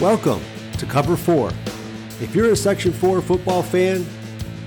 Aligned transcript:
Welcome 0.00 0.40
to 0.78 0.86
Cover 0.86 1.14
4. 1.14 1.50
If 2.22 2.34
you're 2.34 2.52
a 2.52 2.56
Section 2.56 2.90
4 2.90 3.20
football 3.20 3.62
fan, 3.62 4.06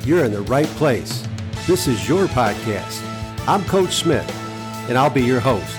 you're 0.05 0.25
in 0.25 0.31
the 0.31 0.43
right 0.43 0.67
place. 0.67 1.27
This 1.65 1.87
is 1.87 2.07
your 2.07 2.27
podcast. 2.27 3.01
I'm 3.47 3.65
Coach 3.65 3.93
Smith, 3.93 4.29
and 4.87 4.95
I'll 4.95 5.09
be 5.09 5.23
your 5.23 5.39
host. 5.39 5.75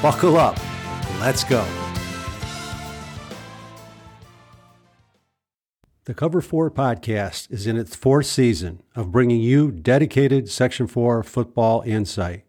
Buckle 0.00 0.38
up. 0.38 0.58
Let's 1.20 1.44
go. 1.44 1.66
The 6.06 6.14
Cover 6.14 6.40
4 6.40 6.70
podcast 6.70 7.50
is 7.50 7.66
in 7.66 7.76
its 7.76 7.94
fourth 7.94 8.24
season 8.24 8.82
of 8.96 9.12
bringing 9.12 9.42
you 9.42 9.70
dedicated 9.70 10.48
Section 10.48 10.86
4 10.86 11.22
football 11.24 11.82
insight. 11.82 12.44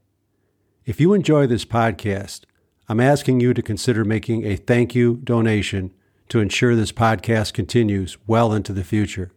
If 0.85 1.01
you 1.01 1.13
enjoy 1.13 1.47
this 1.47 1.65
podcast, 1.65 2.45
I'm 2.87 3.01
asking 3.01 3.41
you 3.41 3.53
to 3.53 3.61
consider 3.61 4.05
making 4.05 4.45
a 4.45 4.55
thank 4.55 4.95
you 4.95 5.17
donation 5.17 5.91
to 6.29 6.39
ensure 6.39 6.75
this 6.75 6.91
podcast 6.91 7.53
continues 7.53 8.17
well 8.27 8.53
into 8.53 8.71
the 8.71 8.83
future. 8.83 9.31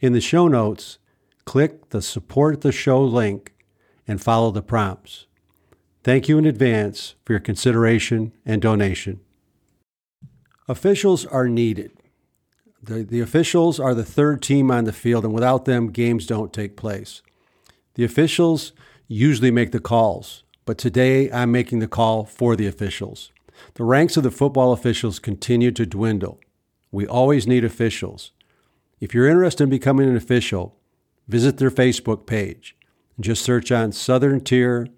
In 0.00 0.12
the 0.12 0.20
show 0.20 0.48
notes, 0.48 0.98
click 1.44 1.90
the 1.90 2.02
Support 2.02 2.62
the 2.62 2.72
Show 2.72 3.02
link 3.04 3.52
and 4.06 4.22
follow 4.22 4.50
the 4.50 4.62
prompts. 4.62 5.26
Thank 6.02 6.28
you 6.28 6.38
in 6.38 6.46
advance 6.46 7.14
for 7.24 7.32
your 7.32 7.40
consideration 7.40 8.32
and 8.44 8.60
donation. 8.60 9.20
Officials 10.68 11.26
are 11.26 11.48
needed. 11.48 11.92
The, 12.82 13.02
the 13.02 13.20
officials 13.20 13.80
are 13.80 13.94
the 13.94 14.04
third 14.04 14.42
team 14.42 14.70
on 14.70 14.84
the 14.84 14.92
field, 14.92 15.24
and 15.24 15.32
without 15.32 15.64
them, 15.64 15.90
games 15.90 16.26
don't 16.26 16.52
take 16.52 16.76
place. 16.76 17.22
The 17.94 18.04
officials 18.04 18.72
usually 19.08 19.50
make 19.50 19.72
the 19.72 19.80
calls, 19.80 20.44
but 20.64 20.76
today 20.76 21.30
I'm 21.30 21.50
making 21.50 21.78
the 21.78 21.88
call 21.88 22.24
for 22.24 22.56
the 22.56 22.66
officials. 22.66 23.32
The 23.74 23.84
ranks 23.84 24.16
of 24.16 24.22
the 24.22 24.30
football 24.30 24.72
officials 24.72 25.18
continue 25.18 25.70
to 25.72 25.86
dwindle. 25.86 26.40
We 26.90 27.06
always 27.06 27.46
need 27.46 27.64
officials. 27.64 28.32
If 29.00 29.14
you're 29.14 29.28
interested 29.28 29.64
in 29.64 29.70
becoming 29.70 30.08
an 30.08 30.16
official, 30.16 30.76
visit 31.28 31.58
their 31.58 31.70
Facebook 31.70 32.26
page 32.26 32.76
and 33.16 33.24
just 33.24 33.44
search 33.44 33.72
on 33.72 33.92
Southern 33.92 34.40
Tier 34.40 34.88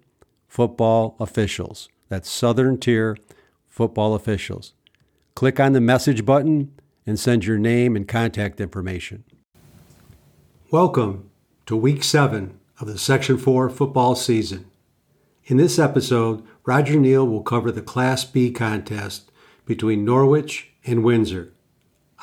Football 0.47 1.15
Officials. 1.19 1.89
That's 2.09 2.29
Southern 2.29 2.77
Tier 2.77 3.17
Football 3.67 4.13
Officials. 4.13 4.73
Click 5.35 5.59
on 5.59 5.73
the 5.73 5.81
message 5.81 6.25
button 6.25 6.71
and 7.05 7.19
send 7.19 7.45
your 7.45 7.57
name 7.57 7.95
and 7.95 8.07
contact 8.07 8.59
information. 8.61 9.23
Welcome 10.71 11.29
to 11.65 11.75
week 11.75 12.03
seven 12.03 12.59
of 12.79 12.87
the 12.87 12.97
Section 12.97 13.37
4 13.37 13.69
football 13.69 14.15
season. 14.15 14.65
In 15.45 15.57
this 15.57 15.79
episode, 15.79 16.43
Roger 16.67 16.99
Neel 16.99 17.25
will 17.25 17.43
cover 17.43 17.71
the 17.71 17.81
Class 17.81 18.25
B 18.25 18.51
contest 18.51 19.31
between 19.65 20.03
Norwich 20.03 20.67
and 20.85 21.01
Windsor. 21.01 21.53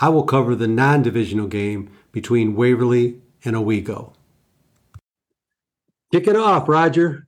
I 0.02 0.10
will 0.10 0.24
cover 0.24 0.54
the 0.54 0.68
non 0.68 1.00
divisional 1.00 1.46
game 1.46 1.90
between 2.12 2.54
Waverly 2.54 3.22
and 3.42 3.56
Owego. 3.56 4.12
Kick 6.12 6.26
it 6.28 6.36
off, 6.36 6.68
Roger. 6.68 7.26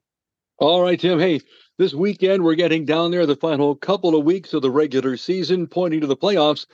All 0.59 0.83
right, 0.83 1.00
Tim. 1.00 1.19
Hey, 1.19 1.41
this 1.78 1.94
weekend 1.94 2.44
we're 2.44 2.55
getting 2.55 2.84
down 2.84 3.12
there 3.12 3.25
the 3.25 3.34
final 3.34 3.75
couple 3.75 4.14
of 4.14 4.27
weeks 4.27 4.53
of 4.53 4.61
the 4.61 4.70
regular 4.70 5.17
season, 5.17 5.67
pointing 5.67 6.03
to 6.03 6.06
the 6.06 6.19
playoffs. 6.19 6.67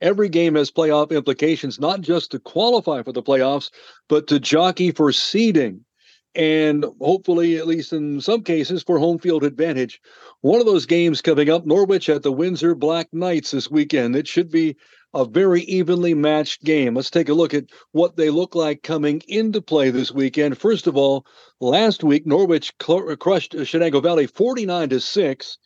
Every 0.00 0.30
game 0.30 0.54
has 0.54 0.70
playoff 0.70 1.10
implications, 1.10 1.78
not 1.78 2.00
just 2.00 2.30
to 2.30 2.38
qualify 2.38 3.02
for 3.02 3.12
the 3.12 3.22
playoffs, 3.22 3.70
but 4.08 4.28
to 4.28 4.40
jockey 4.40 4.92
for 4.92 5.12
seeding 5.12 5.84
and 6.34 6.84
hopefully, 7.00 7.56
at 7.56 7.66
least 7.66 7.92
in 7.92 8.20
some 8.20 8.42
cases, 8.42 8.82
for 8.82 8.98
home 8.98 9.18
field 9.18 9.44
advantage. 9.44 10.00
One 10.40 10.60
of 10.60 10.66
those 10.66 10.86
games 10.86 11.22
coming 11.22 11.50
up, 11.50 11.66
Norwich 11.66 12.08
at 12.08 12.22
the 12.22 12.32
Windsor 12.32 12.74
Black 12.74 13.08
Knights 13.12 13.50
this 13.50 13.70
weekend. 13.70 14.16
It 14.16 14.28
should 14.28 14.50
be 14.50 14.76
a 15.12 15.24
very 15.24 15.62
evenly 15.62 16.14
matched 16.14 16.62
game. 16.62 16.94
Let's 16.94 17.10
take 17.10 17.28
a 17.28 17.34
look 17.34 17.52
at 17.52 17.64
what 17.92 18.16
they 18.16 18.30
look 18.30 18.54
like 18.54 18.82
coming 18.82 19.22
into 19.26 19.60
play 19.60 19.90
this 19.90 20.12
weekend. 20.12 20.56
First 20.58 20.86
of 20.86 20.96
all, 20.96 21.26
last 21.60 22.04
week 22.04 22.26
Norwich 22.26 22.72
cl- 22.80 23.16
crushed 23.16 23.52
Shenango 23.52 24.02
Valley 24.02 24.26
49 24.26 24.90
to 24.90 25.00
6 25.00 25.58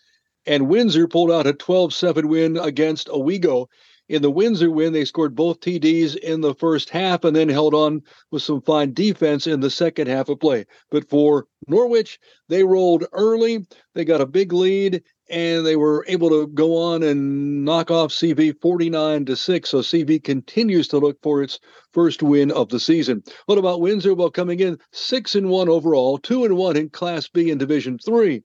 and 0.46 0.68
Windsor 0.68 1.08
pulled 1.08 1.30
out 1.30 1.46
a 1.46 1.52
12-7 1.52 2.26
win 2.26 2.56
against 2.56 3.08
Owego. 3.08 3.66
In 4.06 4.20
the 4.20 4.30
Windsor 4.30 4.70
win, 4.70 4.92
they 4.92 5.06
scored 5.06 5.34
both 5.34 5.60
TDs 5.60 6.14
in 6.14 6.42
the 6.42 6.54
first 6.54 6.90
half 6.90 7.24
and 7.24 7.34
then 7.34 7.48
held 7.48 7.72
on 7.72 8.02
with 8.30 8.42
some 8.42 8.60
fine 8.60 8.92
defense 8.92 9.46
in 9.46 9.60
the 9.60 9.70
second 9.70 10.08
half 10.08 10.28
of 10.28 10.40
play. 10.40 10.66
But 10.90 11.08
for 11.08 11.46
Norwich, 11.68 12.18
they 12.48 12.64
rolled 12.64 13.06
early. 13.12 13.66
They 13.94 14.04
got 14.04 14.20
a 14.20 14.26
big 14.26 14.52
lead 14.52 15.02
and 15.30 15.64
they 15.64 15.76
were 15.76 16.04
able 16.06 16.28
to 16.28 16.48
go 16.48 16.76
on 16.76 17.02
and 17.02 17.64
knock 17.64 17.90
off 17.90 18.10
CV 18.10 18.54
49 18.60 19.24
to 19.24 19.36
6. 19.36 19.70
So 19.70 19.78
CV 19.78 20.22
continues 20.22 20.86
to 20.88 20.98
look 20.98 21.16
for 21.22 21.42
its 21.42 21.58
first 21.94 22.22
win 22.22 22.50
of 22.50 22.68
the 22.68 22.80
season. 22.80 23.22
What 23.46 23.56
about 23.56 23.80
Windsor? 23.80 24.12
Well, 24.12 24.30
coming 24.30 24.60
in 24.60 24.78
6 24.92 25.34
and 25.34 25.48
1 25.48 25.70
overall, 25.70 26.18
2 26.18 26.44
and 26.44 26.58
1 26.58 26.76
in 26.76 26.90
Class 26.90 27.26
B 27.28 27.50
in 27.50 27.56
Division 27.56 27.98
3 27.98 28.42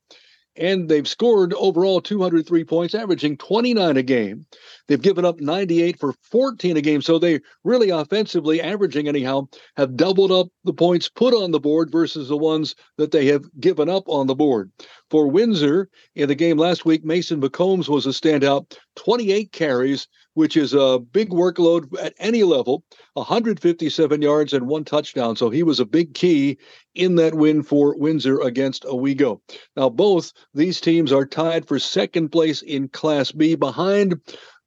and 0.59 0.89
they've 0.89 1.07
scored 1.07 1.53
overall 1.53 2.01
203 2.01 2.63
points, 2.65 2.93
averaging 2.93 3.37
29 3.37 3.97
a 3.97 4.03
game. 4.03 4.45
They've 4.87 5.01
given 5.01 5.23
up 5.23 5.39
98 5.39 5.97
for 5.97 6.13
14 6.23 6.75
a 6.75 6.81
game. 6.81 7.01
So 7.01 7.17
they 7.17 7.39
really 7.63 7.89
offensively, 7.89 8.61
averaging 8.61 9.07
anyhow, 9.07 9.47
have 9.77 9.95
doubled 9.95 10.31
up 10.31 10.47
the 10.65 10.73
points 10.73 11.07
put 11.09 11.33
on 11.33 11.51
the 11.51 11.59
board 11.59 11.91
versus 11.91 12.27
the 12.27 12.37
ones 12.37 12.75
that 12.97 13.11
they 13.11 13.25
have 13.27 13.45
given 13.59 13.89
up 13.89 14.03
on 14.07 14.27
the 14.27 14.35
board. 14.35 14.71
For 15.09 15.27
Windsor, 15.27 15.89
in 16.15 16.27
the 16.27 16.35
game 16.35 16.57
last 16.57 16.85
week, 16.85 17.03
Mason 17.03 17.41
McCombs 17.41 17.87
was 17.87 18.05
a 18.05 18.09
standout, 18.09 18.77
28 18.97 19.51
carries, 19.51 20.07
which 20.39 20.55
is 20.55 20.73
a 20.73 20.97
big 21.11 21.31
workload 21.31 21.93
at 22.01 22.13
any 22.17 22.43
level, 22.43 22.81
157 23.15 24.21
yards 24.21 24.53
and 24.53 24.69
one 24.69 24.85
touchdown. 24.85 25.35
So 25.35 25.49
he 25.49 25.63
was 25.63 25.81
a 25.81 25.85
big 25.85 26.13
key 26.13 26.57
in 26.95 27.15
that 27.15 27.35
win 27.35 27.61
for 27.61 27.97
Windsor 27.97 28.39
against 28.39 28.85
Owego. 28.85 29.41
Now, 29.75 29.89
both 29.89 30.31
these 30.53 30.79
teams 30.79 31.11
are 31.11 31.25
tied 31.25 31.67
for 31.67 31.77
second 31.77 32.29
place 32.29 32.61
in 32.61 32.87
Class 32.87 33.33
B 33.33 33.55
behind 33.55 34.21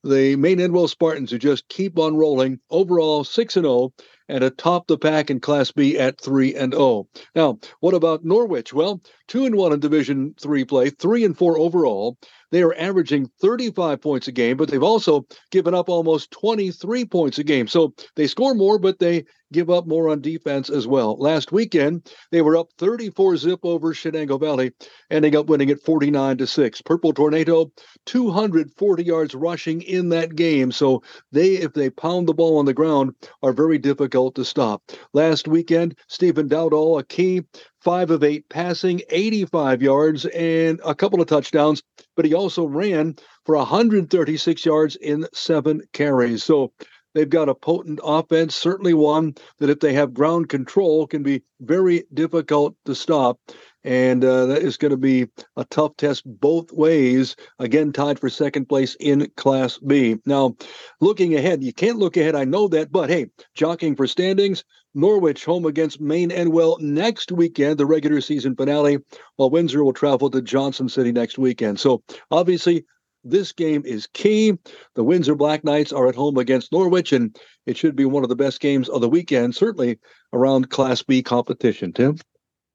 the 0.05 0.37
Maine 0.37 0.59
Endwell 0.59 0.91
Spartans, 0.91 1.31
who 1.31 1.39
just 1.39 1.69
keep 1.69 1.99
on 1.99 2.17
rolling. 2.17 2.61
Overall, 2.69 3.25
6 3.25 3.57
and 3.57 3.65
0 3.65 3.95
and 4.29 4.45
atop 4.45 4.89
the 4.89 4.99
pack 4.99 5.31
in 5.31 5.41
Class 5.41 5.73
B 5.73 5.99
at 5.99 6.21
3 6.21 6.55
and 6.55 6.75
0. 6.75 7.09
Now, 7.35 7.59
what 7.81 7.95
about 7.95 8.27
Norwich? 8.27 8.75
Well, 8.75 9.01
2 9.29 9.47
and 9.47 9.55
1 9.55 9.73
in 9.73 9.81
Division 9.81 10.35
3 10.39 10.67
play, 10.67 10.91
3 10.91 11.25
and 11.25 11.39
4 11.39 11.57
overall. 11.59 12.19
They 12.53 12.63
are 12.63 12.75
averaging 12.75 13.31
35 13.41 14.01
points 14.01 14.29
a 14.29 14.33
game, 14.33 14.59
but 14.59 14.71
they've 14.71 14.83
also 14.83 15.27
given 15.51 15.75
up 15.75 15.89
almost 15.89 16.31
23 16.31 17.07
points 17.07 17.39
a 17.39 17.45
game. 17.45 17.67
So 17.67 17.95
they 18.15 18.29
score 18.29 18.55
more, 18.55 18.79
but 18.79 18.99
they 18.99 19.25
give 19.53 19.71
up 19.71 19.87
more 19.87 20.09
on 20.09 20.21
defense 20.21 20.71
as 20.71 20.87
well. 20.87 21.17
Last 21.17 21.53
weekend, 21.53 22.11
they 22.31 22.43
were 22.43 22.57
up 22.57 22.69
34 22.79 23.37
zip 23.37 23.61
over 23.63 23.93
Shenango 23.93 24.41
Valley, 24.41 24.73
ending 25.11 25.37
up 25.37 25.47
winning 25.47 25.71
at 25.71 25.83
49 25.83 26.39
to 26.39 26.47
6. 26.47 26.83
Purple 26.83 27.13
Tornado, 27.13 27.71
240 28.07 29.05
yards 29.05 29.35
rushing 29.35 29.83
in 29.83 30.09
that 30.09 30.35
game. 30.35 30.73
So 30.73 31.03
they, 31.31 31.55
if 31.55 31.73
they 31.75 31.91
pound 31.91 32.27
the 32.27 32.35
ball 32.35 32.59
on 32.59 32.65
the 32.65 32.75
ground, 32.75 33.15
are 33.43 33.53
very 33.53 33.79
difficult 33.79 34.35
to 34.37 34.45
stop. 34.45 34.83
Last 35.13 35.47
weekend, 35.47 35.97
Stephen 36.09 36.49
Dowdall, 36.49 36.99
a 36.99 37.05
key 37.05 37.43
five 37.83 38.11
of 38.11 38.23
eight 38.23 38.49
passing, 38.49 39.03
85 39.11 39.83
yards, 39.83 40.25
and 40.27 40.81
a 40.85 40.95
couple 40.95 41.21
of 41.21 41.27
touchdowns. 41.27 41.83
But 42.15 42.25
he 42.25 42.35
also 42.35 42.65
ran 42.65 43.17
for 43.45 43.57
136 43.57 44.65
yards 44.65 44.97
in 44.97 45.27
seven 45.33 45.83
carries. 45.93 46.45
So 46.45 46.73
they've 47.15 47.29
got 47.29 47.49
a 47.49 47.55
potent 47.55 48.01
offense, 48.03 48.55
certainly 48.55 48.95
one 48.95 49.35
that, 49.59 49.71
if 49.71 49.81
they 49.81 49.93
have 49.95 50.15
ground 50.15 50.49
control, 50.49 51.07
can 51.07 51.23
be 51.23 51.43
very 51.61 52.05
difficult 52.13 52.75
to 52.85 52.95
stop. 52.95 53.39
And 53.85 54.25
uh, 54.25 54.47
that 54.47 54.63
is 54.63 54.77
going 54.77 54.93
to 54.93 54.97
be 54.97 55.27
a 55.57 55.65
tough 55.65 55.97
test 55.97 56.23
both 56.25 56.71
ways. 56.73 57.35
Again, 57.59 57.93
tied 57.93 58.21
for 58.21 58.29
second 58.29 58.69
place 58.69 58.97
in 59.01 59.29
Class 59.37 59.79
B. 59.79 60.19
Now, 60.25 60.55
looking 61.01 61.35
ahead, 61.35 61.65
you 61.65 61.73
can't 61.73 61.99
look 61.99 62.17
ahead. 62.17 62.37
I 62.37 62.45
know 62.45 62.69
that, 62.69 62.93
but 62.93 63.11
hey, 63.11 63.27
jockeying 63.55 63.97
for 63.97 64.07
standings, 64.07 64.63
Norwich 64.95 65.45
home 65.45 65.67
against 65.67 66.01
Maine 66.01 66.31
Endwell 66.31 66.81
next 66.81 67.33
weekend, 67.33 67.79
the 67.79 67.87
regular 67.87 68.21
season 68.21 68.55
finale, 68.55 68.99
while 69.37 69.51
Windsor 69.51 69.83
will 69.83 69.93
travel 69.93 70.31
to 70.31 70.43
Johnson 70.43 70.89
City 70.89 71.11
next 71.11 71.37
weekend. 71.37 71.81
So 71.81 72.05
obviously, 72.31 72.85
this 73.25 73.53
game 73.53 73.83
is 73.85 74.07
key. 74.07 74.59
The 74.95 75.05
Windsor 75.05 75.35
Black 75.35 75.65
Knights 75.65 75.93
are 75.93 76.09
at 76.09 76.15
home 76.15 76.39
against 76.39 76.73
Norwich, 76.73 77.13
and 77.13 77.37
it 77.67 77.77
should 77.77 77.97
be 77.97 78.05
one 78.05 78.23
of 78.23 78.29
the 78.29 78.37
best 78.37 78.61
games 78.61 78.89
of 78.89 79.01
the 79.01 79.09
weekend, 79.09 79.55
certainly 79.55 79.99
around 80.33 80.71
Class 80.71 81.03
B 81.03 81.23
competition. 81.23 81.93
Tim? 81.93 82.17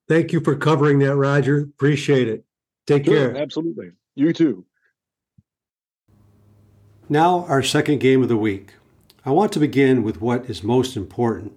Thank 0.08 0.32
you 0.32 0.40
for 0.40 0.56
covering 0.56 1.00
that, 1.00 1.16
Roger. 1.16 1.60
Appreciate 1.60 2.28
it. 2.28 2.46
Take 2.86 3.06
sure, 3.06 3.34
care. 3.34 3.42
Absolutely. 3.42 3.92
You 4.16 4.32
too. 4.34 4.66
Now, 7.10 7.46
our 7.46 7.64
second 7.64 8.00
game 8.00 8.22
of 8.22 8.30
the 8.30 8.38
week. 8.38 8.74
I 9.26 9.32
want 9.32 9.52
to 9.54 9.60
begin 9.60 10.04
with 10.04 10.22
what 10.22 10.50
is 10.50 10.64
most 10.64 10.96
important 10.96 11.54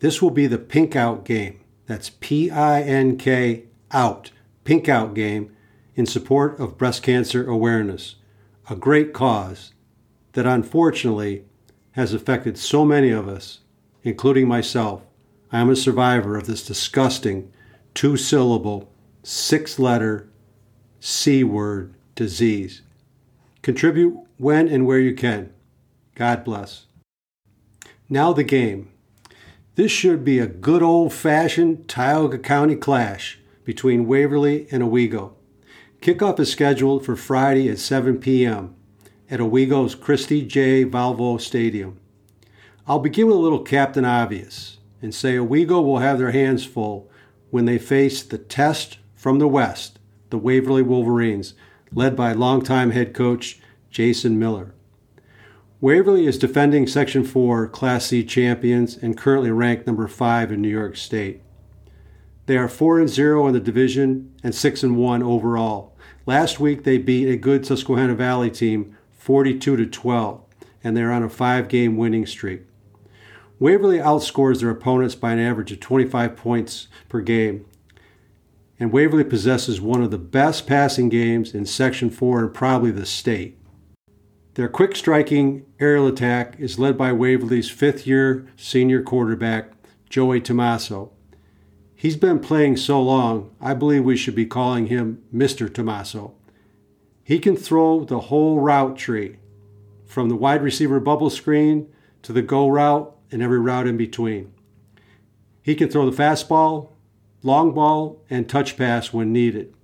this 0.00 0.22
will 0.22 0.30
be 0.30 0.46
the 0.46 0.58
Pink 0.58 0.94
Out 0.94 1.24
game. 1.24 1.60
That's 1.86 2.10
P 2.20 2.50
I 2.50 2.82
N 2.82 3.16
K 3.16 3.64
out, 3.90 4.30
Pink 4.64 4.88
Out 4.88 5.14
game 5.14 5.54
in 5.98 6.06
support 6.06 6.60
of 6.60 6.78
breast 6.78 7.02
cancer 7.02 7.44
awareness. 7.50 8.14
A 8.70 8.76
great 8.76 9.12
cause. 9.12 9.72
that 10.34 10.46
unfortunately 10.46 11.44
has 11.92 12.14
affected 12.14 12.56
so 12.56 12.84
many 12.84 13.10
of 13.10 13.26
us, 13.26 13.60
including 14.04 14.46
myself. 14.46 15.02
I 15.50 15.58
am 15.58 15.70
a 15.70 15.74
survivor 15.74 16.36
of 16.36 16.46
this 16.46 16.64
disgusting 16.64 17.50
two 17.94 18.16
syllable, 18.16 18.92
six 19.24 19.80
letter 19.80 20.28
C 21.00 21.42
word 21.42 21.94
disease. 22.14 22.82
Contribute 23.62 24.16
when 24.36 24.68
and 24.68 24.86
where 24.86 25.00
you 25.00 25.16
can. 25.16 25.52
God 26.14 26.44
bless. 26.44 26.86
Now, 28.08 28.32
the 28.32 28.44
game. 28.44 28.92
This 29.74 29.90
should 29.90 30.24
be 30.24 30.38
a 30.38 30.46
good 30.46 30.82
old 30.82 31.12
fashioned 31.12 31.88
Tioga 31.88 32.38
County 32.38 32.76
clash 32.76 33.40
between 33.64 34.06
Waverly 34.06 34.68
and 34.70 34.84
Owego. 34.84 35.37
Kickoff 36.00 36.38
is 36.38 36.50
scheduled 36.50 37.04
for 37.04 37.16
Friday 37.16 37.68
at 37.68 37.80
7 37.80 38.18
p.m. 38.18 38.76
at 39.28 39.40
Owego's 39.40 39.96
Christy 39.96 40.46
J. 40.46 40.84
Valvo 40.84 41.40
Stadium. 41.40 41.98
I'll 42.86 43.00
begin 43.00 43.26
with 43.26 43.36
a 43.36 43.40
little 43.40 43.62
Captain 43.62 44.04
Obvious 44.04 44.78
and 45.02 45.12
say 45.12 45.36
Owego 45.36 45.80
will 45.80 45.98
have 45.98 46.18
their 46.18 46.30
hands 46.30 46.64
full 46.64 47.10
when 47.50 47.64
they 47.64 47.78
face 47.78 48.22
the 48.22 48.38
test 48.38 48.98
from 49.14 49.40
the 49.40 49.48
West, 49.48 49.98
the 50.30 50.38
Waverly 50.38 50.82
Wolverines, 50.82 51.54
led 51.92 52.14
by 52.14 52.32
longtime 52.32 52.92
head 52.92 53.12
coach 53.12 53.60
Jason 53.90 54.38
Miller. 54.38 54.74
Waverly 55.80 56.26
is 56.26 56.38
defending 56.38 56.86
Section 56.86 57.24
4 57.24 57.68
Class 57.68 58.06
C 58.06 58.24
champions 58.24 58.96
and 58.96 59.18
currently 59.18 59.50
ranked 59.50 59.86
number 59.86 60.06
5 60.06 60.52
in 60.52 60.62
New 60.62 60.68
York 60.68 60.96
State. 60.96 61.42
They 62.48 62.56
are 62.56 62.66
4 62.66 63.00
and 63.00 63.10
0 63.10 63.46
in 63.48 63.52
the 63.52 63.60
division 63.60 64.34
and 64.42 64.54
6 64.54 64.82
and 64.82 64.96
1 64.96 65.22
overall. 65.22 65.94
Last 66.24 66.58
week 66.58 66.82
they 66.82 66.96
beat 66.96 67.28
a 67.28 67.36
good 67.36 67.66
Susquehanna 67.66 68.14
Valley 68.14 68.50
team 68.50 68.96
42 69.12 69.76
to 69.76 69.84
12 69.84 70.42
and 70.82 70.96
they're 70.96 71.12
on 71.12 71.22
a 71.22 71.28
5-game 71.28 71.98
winning 71.98 72.24
streak. 72.24 72.62
Waverly 73.58 73.98
outscores 73.98 74.60
their 74.60 74.70
opponents 74.70 75.14
by 75.14 75.32
an 75.32 75.38
average 75.38 75.72
of 75.72 75.80
25 75.80 76.36
points 76.36 76.88
per 77.10 77.20
game. 77.20 77.66
And 78.80 78.92
Waverly 78.92 79.24
possesses 79.24 79.78
one 79.78 80.02
of 80.02 80.10
the 80.10 80.16
best 80.16 80.66
passing 80.66 81.10
games 81.10 81.54
in 81.54 81.66
Section 81.66 82.08
4 82.08 82.40
and 82.44 82.54
probably 82.54 82.92
the 82.92 83.04
state. 83.04 83.58
Their 84.54 84.70
quick 84.70 84.96
striking 84.96 85.66
aerial 85.78 86.06
attack 86.06 86.58
is 86.58 86.78
led 86.78 86.96
by 86.96 87.12
Waverly's 87.12 87.68
fifth 87.68 88.06
year 88.06 88.48
senior 88.56 89.02
quarterback, 89.02 89.72
Joey 90.08 90.40
Tomaso. 90.40 91.12
He's 92.00 92.16
been 92.16 92.38
playing 92.38 92.76
so 92.76 93.02
long, 93.02 93.50
I 93.60 93.74
believe 93.74 94.04
we 94.04 94.16
should 94.16 94.36
be 94.36 94.46
calling 94.46 94.86
him 94.86 95.20
Mr. 95.34 95.68
Tomaso. 95.68 96.32
He 97.24 97.40
can 97.40 97.56
throw 97.56 98.04
the 98.04 98.20
whole 98.20 98.60
route 98.60 98.96
tree, 98.96 99.38
from 100.06 100.28
the 100.28 100.36
wide 100.36 100.62
receiver 100.62 101.00
bubble 101.00 101.28
screen 101.28 101.88
to 102.22 102.32
the 102.32 102.40
go 102.40 102.68
route 102.68 103.16
and 103.32 103.42
every 103.42 103.58
route 103.58 103.88
in 103.88 103.96
between. 103.96 104.52
He 105.60 105.74
can 105.74 105.88
throw 105.88 106.08
the 106.08 106.16
fastball, 106.16 106.90
long 107.42 107.74
ball, 107.74 108.22
and 108.30 108.48
touch 108.48 108.76
pass 108.76 109.12
when 109.12 109.32
needed. 109.32 109.74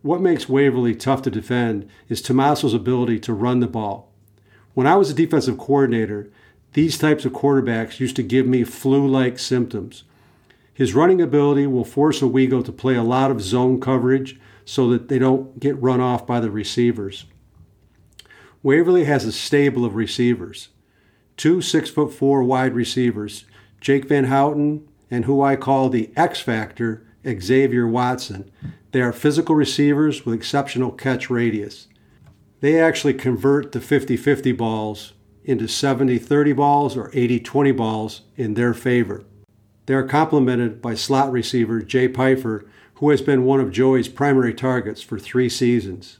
What 0.00 0.22
makes 0.22 0.48
Waverly 0.48 0.94
tough 0.94 1.20
to 1.22 1.30
defend 1.30 1.86
is 2.08 2.22
Tomaso's 2.22 2.72
ability 2.72 3.18
to 3.20 3.34
run 3.34 3.60
the 3.60 3.66
ball. 3.66 4.10
When 4.72 4.86
I 4.86 4.96
was 4.96 5.10
a 5.10 5.14
defensive 5.14 5.58
coordinator, 5.58 6.30
these 6.72 6.96
types 6.96 7.26
of 7.26 7.32
quarterbacks 7.34 8.00
used 8.00 8.16
to 8.16 8.22
give 8.22 8.46
me 8.46 8.64
flu 8.64 9.06
like 9.06 9.38
symptoms. 9.38 10.04
His 10.74 10.92
running 10.92 11.22
ability 11.22 11.68
will 11.68 11.84
force 11.84 12.20
Owego 12.20 12.62
to 12.64 12.72
play 12.72 12.96
a 12.96 13.02
lot 13.02 13.30
of 13.30 13.40
zone 13.40 13.80
coverage 13.80 14.38
so 14.64 14.90
that 14.90 15.08
they 15.08 15.18
don't 15.18 15.60
get 15.60 15.80
run 15.80 16.00
off 16.00 16.26
by 16.26 16.40
the 16.40 16.50
receivers. 16.50 17.26
Waverly 18.62 19.04
has 19.04 19.24
a 19.24 19.32
stable 19.32 19.84
of 19.84 19.94
receivers 19.94 20.68
two 21.36 21.60
six 21.60 21.90
foot 21.90 22.12
four 22.12 22.42
wide 22.42 22.74
receivers, 22.74 23.44
Jake 23.80 24.06
Van 24.06 24.24
Houten 24.24 24.86
and 25.10 25.24
who 25.24 25.42
I 25.42 25.56
call 25.56 25.88
the 25.88 26.10
X 26.16 26.40
Factor, 26.40 27.06
Xavier 27.26 27.86
Watson. 27.86 28.50
They 28.92 29.00
are 29.00 29.12
physical 29.12 29.54
receivers 29.54 30.24
with 30.24 30.34
exceptional 30.34 30.90
catch 30.90 31.30
radius. 31.30 31.88
They 32.60 32.80
actually 32.80 33.14
convert 33.14 33.72
the 33.72 33.80
50 33.80 34.16
50 34.16 34.52
balls 34.52 35.12
into 35.44 35.68
70 35.68 36.18
30 36.18 36.52
balls 36.52 36.96
or 36.96 37.10
80 37.12 37.40
20 37.40 37.72
balls 37.72 38.22
in 38.36 38.54
their 38.54 38.74
favor. 38.74 39.24
They 39.86 39.94
are 39.94 40.06
complemented 40.06 40.80
by 40.80 40.94
slot 40.94 41.30
receiver 41.30 41.82
Jay 41.82 42.08
Pfeiffer, 42.08 42.66
who 42.94 43.10
has 43.10 43.20
been 43.20 43.44
one 43.44 43.60
of 43.60 43.72
Joey's 43.72 44.08
primary 44.08 44.54
targets 44.54 45.02
for 45.02 45.18
three 45.18 45.48
seasons. 45.48 46.18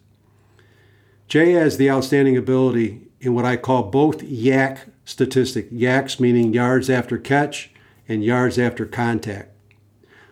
Jay 1.28 1.52
has 1.52 1.76
the 1.76 1.90
outstanding 1.90 2.37
ability 2.37 3.08
in 3.20 3.34
what 3.34 3.44
I 3.44 3.56
call 3.56 3.84
both 3.84 4.22
YAC 4.22 4.90
statistic 5.05 5.70
YACs 5.70 6.20
meaning 6.20 6.52
yards 6.52 6.90
after 6.90 7.16
catch 7.16 7.70
and 8.06 8.22
yards 8.22 8.58
after 8.58 8.84
contact. 8.84 9.50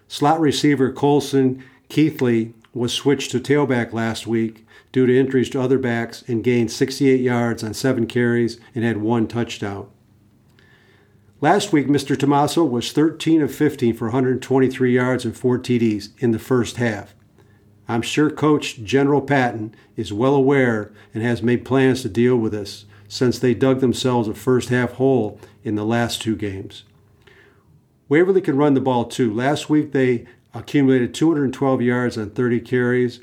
Slot 0.08 0.40
receiver 0.40 0.92
Colson 0.92 1.64
Keithley 1.88 2.54
was 2.74 2.92
switched 2.92 3.30
to 3.30 3.40
tailback 3.40 3.92
last 3.92 4.26
week 4.26 4.66
due 4.92 5.06
to 5.06 5.18
injuries 5.18 5.50
to 5.50 5.60
other 5.60 5.78
backs 5.78 6.22
and 6.28 6.44
gained 6.44 6.70
68 6.70 7.20
yards 7.20 7.62
on 7.64 7.74
seven 7.74 8.06
carries 8.06 8.60
and 8.74 8.84
had 8.84 8.98
one 8.98 9.26
touchdown. 9.26 9.88
Last 11.42 11.72
week, 11.72 11.88
Mr. 11.88 12.16
Tomaso 12.16 12.62
was 12.64 12.92
13 12.92 13.42
of 13.42 13.52
15 13.52 13.96
for 13.96 14.04
123 14.04 14.94
yards 14.94 15.24
and 15.24 15.36
four 15.36 15.58
TDs 15.58 16.10
in 16.20 16.30
the 16.30 16.38
first 16.38 16.76
half. 16.76 17.16
I'm 17.88 18.00
sure 18.00 18.30
Coach 18.30 18.84
General 18.84 19.20
Patton 19.20 19.74
is 19.96 20.12
well 20.12 20.36
aware 20.36 20.92
and 21.12 21.24
has 21.24 21.42
made 21.42 21.64
plans 21.64 22.02
to 22.02 22.08
deal 22.08 22.36
with 22.36 22.52
this 22.52 22.84
since 23.08 23.40
they 23.40 23.54
dug 23.54 23.80
themselves 23.80 24.28
a 24.28 24.34
first 24.34 24.68
half 24.68 24.92
hole 24.92 25.40
in 25.64 25.74
the 25.74 25.84
last 25.84 26.22
two 26.22 26.36
games. 26.36 26.84
Waverly 28.08 28.40
can 28.40 28.56
run 28.56 28.74
the 28.74 28.80
ball 28.80 29.06
too. 29.06 29.34
Last 29.34 29.68
week 29.68 29.90
they 29.90 30.28
accumulated 30.54 31.12
212 31.12 31.82
yards 31.82 32.16
on 32.16 32.30
30 32.30 32.60
carries, 32.60 33.18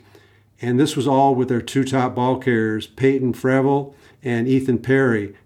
and 0.62 0.78
this 0.78 0.98
was 0.98 1.08
all 1.08 1.36
with 1.36 1.48
their 1.48 1.62
two 1.62 1.86
top 1.86 2.16
ball 2.16 2.38
carriers, 2.38 2.86
Peyton 2.86 3.32
Fravel 3.32 3.94
and 4.22 4.46
Ethan 4.46 4.80
Perry, 4.80 5.38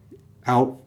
out. 0.48 0.82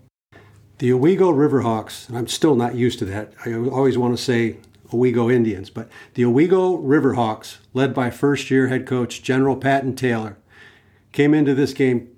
The 0.79 0.93
Owego 0.93 1.33
Riverhawks, 1.33 2.07
and 2.07 2.19
I'm 2.19 2.27
still 2.27 2.55
not 2.55 2.75
used 2.75 2.99
to 2.99 3.07
that. 3.07 3.33
I 3.47 3.55
always 3.55 3.97
want 3.97 4.15
to 4.15 4.23
say 4.23 4.59
Owego 4.93 5.31
Indians, 5.31 5.71
but 5.71 5.89
the 6.13 6.25
Owego 6.27 6.77
Riverhawks, 6.77 7.57
led 7.73 7.95
by 7.95 8.11
first 8.11 8.51
year 8.51 8.69
head 8.69 8.87
coach 8.87 9.23
General 9.23 9.57
Patton 9.57 9.97
Taylor, 9.97 10.37
came 11.13 11.33
into 11.33 11.55
this 11.55 11.73
game 11.73 12.11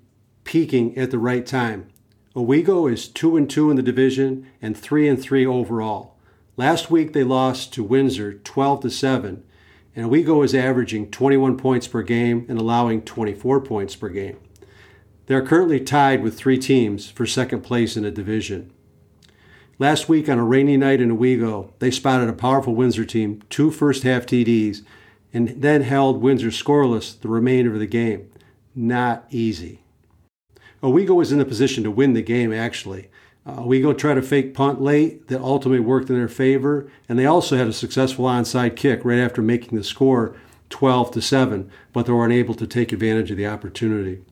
peaking 0.43 0.97
at 0.97 1.09
the 1.09 1.19
right 1.19 1.45
time. 1.45 1.87
Owego 2.35 2.85
is 2.91 3.07
2 3.07 3.37
and 3.37 3.49
2 3.49 3.69
in 3.69 3.77
the 3.77 3.81
division 3.81 4.45
and 4.61 4.77
3 4.77 5.07
and 5.07 5.21
3 5.21 5.45
overall. 5.45 6.17
Last 6.57 6.91
week 6.91 7.13
they 7.13 7.23
lost 7.23 7.71
to 7.75 7.83
Windsor 7.83 8.33
12 8.33 8.81
to 8.81 8.89
7, 8.89 9.41
and 9.95 10.05
Owego 10.05 10.41
is 10.43 10.53
averaging 10.53 11.11
21 11.11 11.55
points 11.55 11.87
per 11.87 12.01
game 12.01 12.45
and 12.49 12.59
allowing 12.59 13.03
24 13.03 13.61
points 13.61 13.95
per 13.95 14.09
game. 14.09 14.37
They 15.29 15.35
are 15.35 15.45
currently 15.45 15.79
tied 15.79 16.23
with 16.23 16.35
three 16.35 16.57
teams 16.57 17.11
for 17.11 17.27
second 17.27 17.61
place 17.61 17.95
in 17.95 18.01
the 18.01 18.09
division. 18.09 18.71
Last 19.77 20.09
week 20.09 20.27
on 20.27 20.39
a 20.39 20.43
rainy 20.43 20.75
night 20.75 21.01
in 21.01 21.15
Owego, 21.15 21.71
they 21.77 21.91
spotted 21.91 22.27
a 22.29 22.33
powerful 22.33 22.73
Windsor 22.73 23.05
team, 23.05 23.43
two 23.47 23.69
first 23.69 24.01
half 24.01 24.25
TDs, 24.25 24.81
and 25.31 25.49
then 25.49 25.83
held 25.83 26.23
Windsor 26.23 26.47
scoreless 26.47 27.21
the 27.21 27.27
remainder 27.27 27.73
of 27.73 27.79
the 27.79 27.85
game. 27.85 28.27
Not 28.73 29.27
easy. 29.29 29.83
Owego 30.81 31.13
was 31.13 31.31
in 31.31 31.39
a 31.39 31.45
position 31.45 31.83
to 31.83 31.91
win 31.91 32.13
the 32.13 32.23
game, 32.23 32.51
actually. 32.51 33.11
Uh, 33.45 33.61
Owego 33.61 33.93
tried 33.93 34.17
a 34.17 34.23
fake 34.23 34.55
punt 34.55 34.81
late 34.81 35.27
that 35.27 35.41
ultimately 35.41 35.79
worked 35.79 36.09
in 36.09 36.15
their 36.15 36.27
favor, 36.27 36.89
and 37.07 37.19
they 37.19 37.27
also 37.27 37.55
had 37.55 37.67
a 37.67 37.73
successful 37.73 38.25
onside 38.25 38.75
kick 38.75 39.05
right 39.05 39.19
after 39.19 39.43
making 39.43 39.77
the 39.77 39.83
score 39.83 40.35
12 40.71 41.11
to 41.11 41.21
7, 41.21 41.69
but 41.93 42.07
they 42.07 42.13
were 42.13 42.25
unable 42.25 42.55
to 42.55 42.65
take 42.65 42.91
advantage 42.91 43.29
of 43.29 43.37
the 43.37 43.45
opportunity. 43.45 44.23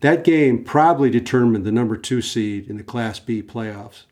That 0.00 0.24
game 0.24 0.64
probably 0.64 1.10
determined 1.10 1.64
the 1.64 1.72
number 1.72 1.96
two 1.96 2.20
seed 2.20 2.68
in 2.68 2.76
the 2.76 2.82
Class 2.82 3.18
B 3.18 3.42
playoffs. 3.42 4.04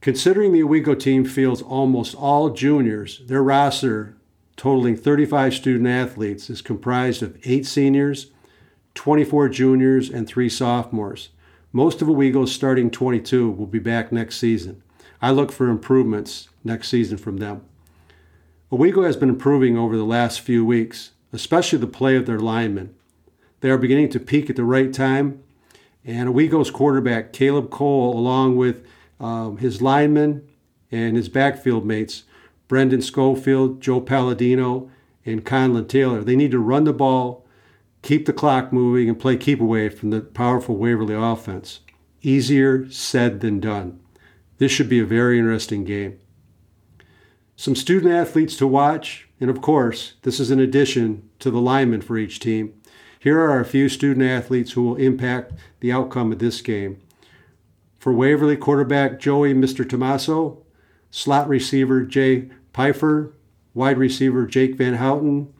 Considering 0.00 0.52
the 0.52 0.62
Owego 0.62 0.98
team 0.98 1.24
fields 1.24 1.62
almost 1.62 2.14
all 2.14 2.50
juniors, 2.50 3.22
their 3.26 3.42
roster, 3.42 4.16
totaling 4.56 4.96
35 4.96 5.54
student 5.54 5.88
athletes, 5.88 6.50
is 6.50 6.60
comprised 6.60 7.22
of 7.22 7.38
eight 7.44 7.66
seniors 7.66 8.32
24 8.94 9.48
juniors, 9.48 10.10
and 10.10 10.26
three 10.26 10.48
sophomores. 10.48 11.30
Most 11.72 12.02
of 12.02 12.08
Owego's 12.08 12.52
starting 12.52 12.90
22 12.90 13.50
will 13.50 13.66
be 13.66 13.78
back 13.78 14.12
next 14.12 14.36
season. 14.36 14.82
I 15.20 15.30
look 15.30 15.50
for 15.50 15.68
improvements 15.68 16.48
next 16.64 16.88
season 16.88 17.16
from 17.16 17.38
them. 17.38 17.62
Owego 18.70 19.04
has 19.04 19.16
been 19.16 19.28
improving 19.28 19.76
over 19.76 19.96
the 19.96 20.04
last 20.04 20.40
few 20.40 20.64
weeks, 20.64 21.12
especially 21.32 21.78
the 21.78 21.86
play 21.86 22.16
of 22.16 22.26
their 22.26 22.38
linemen. 22.38 22.94
They 23.62 23.70
are 23.70 23.78
beginning 23.78 24.10
to 24.10 24.20
peak 24.20 24.50
at 24.50 24.56
the 24.56 24.64
right 24.64 24.92
time, 24.92 25.42
and 26.04 26.28
Owego's 26.28 26.70
quarterback, 26.70 27.32
Caleb 27.32 27.70
Cole, 27.70 28.16
along 28.16 28.56
with 28.56 28.86
um, 29.18 29.56
his 29.56 29.80
linemen 29.80 30.46
and 30.90 31.16
his 31.16 31.30
backfield 31.30 31.86
mates, 31.86 32.24
Brendan 32.68 33.00
Schofield, 33.00 33.80
Joe 33.80 34.02
Palladino, 34.02 34.90
and 35.24 35.46
Conlon 35.46 35.88
Taylor, 35.88 36.22
they 36.22 36.36
need 36.36 36.50
to 36.50 36.58
run 36.58 36.84
the 36.84 36.92
ball 36.92 37.42
keep 38.02 38.26
the 38.26 38.32
clock 38.32 38.72
moving, 38.72 39.08
and 39.08 39.18
play 39.18 39.36
keep 39.36 39.60
away 39.60 39.88
from 39.88 40.10
the 40.10 40.20
powerful 40.20 40.76
Waverly 40.76 41.14
offense. 41.14 41.80
Easier 42.20 42.90
said 42.90 43.40
than 43.40 43.60
done. 43.60 44.00
This 44.58 44.70
should 44.70 44.88
be 44.88 45.00
a 45.00 45.06
very 45.06 45.38
interesting 45.38 45.84
game. 45.84 46.18
Some 47.56 47.74
student 47.74 48.12
athletes 48.12 48.56
to 48.56 48.66
watch, 48.66 49.28
and 49.40 49.48
of 49.48 49.60
course, 49.60 50.14
this 50.22 50.40
is 50.40 50.50
in 50.50 50.60
addition 50.60 51.28
to 51.38 51.50
the 51.50 51.60
linemen 51.60 52.00
for 52.00 52.18
each 52.18 52.40
team. 52.40 52.74
Here 53.22 53.38
are 53.38 53.60
a 53.60 53.64
few 53.64 53.88
student 53.88 54.26
athletes 54.26 54.72
who 54.72 54.82
will 54.82 54.96
impact 54.96 55.52
the 55.78 55.92
outcome 55.92 56.32
of 56.32 56.40
this 56.40 56.60
game. 56.60 57.00
For 58.00 58.12
Waverly, 58.12 58.56
quarterback 58.56 59.20
Joey 59.20 59.54
Mr. 59.54 59.88
Tomaso, 59.88 60.58
slot 61.12 61.48
receiver 61.48 62.02
Jay 62.02 62.48
Pfeiffer, 62.74 63.32
wide 63.74 63.96
receiver 63.96 64.44
Jake 64.44 64.74
Van 64.74 64.94
Houten, 64.94 65.54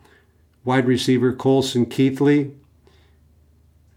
wide 0.64 0.88
receiver 0.88 1.32
Colson 1.32 1.86
Keithley, 1.86 2.50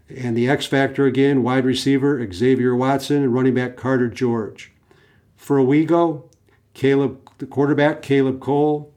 and 0.08 0.36
the 0.36 0.48
X 0.48 0.66
Factor 0.66 1.04
again, 1.04 1.42
wide 1.42 1.64
receiver 1.64 2.24
Xavier 2.32 2.76
Watson 2.76 3.24
and 3.24 3.34
running 3.34 3.54
back 3.54 3.76
Carter 3.76 4.06
George. 4.06 4.70
For 5.34 5.58
Owego, 5.58 6.30
Caleb, 6.72 7.18
the 7.38 7.46
quarterback 7.46 8.00
Caleb 8.00 8.38
Cole, 8.38 8.94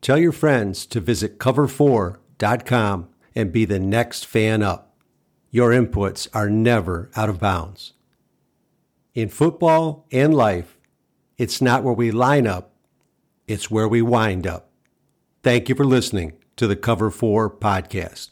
Tell 0.00 0.18
your 0.18 0.32
friends 0.32 0.86
to 0.86 1.00
visit 1.00 1.38
cover4.com 1.38 3.08
and 3.34 3.52
be 3.52 3.64
the 3.64 3.78
next 3.78 4.26
fan 4.26 4.62
up. 4.62 4.93
Your 5.54 5.70
inputs 5.70 6.26
are 6.34 6.50
never 6.50 7.12
out 7.14 7.28
of 7.28 7.38
bounds. 7.38 7.92
In 9.14 9.28
football 9.28 10.04
and 10.10 10.34
life, 10.34 10.76
it's 11.38 11.62
not 11.62 11.84
where 11.84 11.94
we 11.94 12.10
line 12.10 12.44
up, 12.44 12.74
it's 13.46 13.70
where 13.70 13.86
we 13.86 14.02
wind 14.02 14.48
up. 14.48 14.72
Thank 15.44 15.68
you 15.68 15.76
for 15.76 15.84
listening 15.84 16.32
to 16.56 16.66
the 16.66 16.74
Cover 16.74 17.08
4 17.08 17.48
podcast. 17.48 18.30